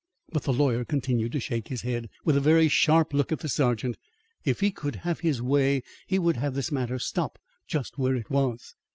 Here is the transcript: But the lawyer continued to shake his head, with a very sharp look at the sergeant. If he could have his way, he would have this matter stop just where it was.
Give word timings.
But 0.31 0.41
the 0.41 0.51
lawyer 0.51 0.83
continued 0.83 1.31
to 1.33 1.39
shake 1.39 1.67
his 1.67 1.83
head, 1.83 2.09
with 2.25 2.35
a 2.35 2.39
very 2.41 2.67
sharp 2.67 3.13
look 3.13 3.31
at 3.31 3.41
the 3.41 3.47
sergeant. 3.47 3.97
If 4.43 4.59
he 4.61 4.71
could 4.71 4.95
have 5.05 5.19
his 5.19 5.43
way, 5.43 5.83
he 6.07 6.17
would 6.17 6.37
have 6.37 6.55
this 6.55 6.71
matter 6.71 6.97
stop 6.97 7.37
just 7.67 7.99
where 7.99 8.15
it 8.15 8.31
was. 8.31 8.73